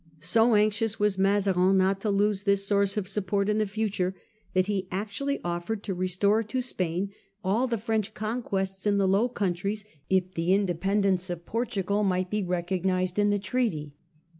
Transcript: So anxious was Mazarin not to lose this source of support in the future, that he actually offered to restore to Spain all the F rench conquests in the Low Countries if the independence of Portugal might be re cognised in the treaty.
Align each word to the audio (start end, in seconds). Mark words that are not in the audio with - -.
So 0.19 0.55
anxious 0.55 0.99
was 0.99 1.19
Mazarin 1.19 1.77
not 1.77 2.01
to 2.01 2.09
lose 2.09 2.41
this 2.41 2.65
source 2.65 2.97
of 2.97 3.07
support 3.07 3.47
in 3.49 3.59
the 3.59 3.67
future, 3.67 4.15
that 4.55 4.65
he 4.65 4.87
actually 4.91 5.39
offered 5.43 5.83
to 5.83 5.93
restore 5.93 6.41
to 6.41 6.59
Spain 6.59 7.11
all 7.43 7.67
the 7.67 7.77
F 7.77 7.87
rench 7.87 8.15
conquests 8.15 8.87
in 8.87 8.97
the 8.97 9.07
Low 9.07 9.29
Countries 9.29 9.85
if 10.09 10.33
the 10.33 10.55
independence 10.55 11.29
of 11.29 11.45
Portugal 11.45 12.03
might 12.03 12.31
be 12.31 12.41
re 12.41 12.63
cognised 12.63 13.19
in 13.19 13.29
the 13.29 13.37
treaty. 13.37 13.93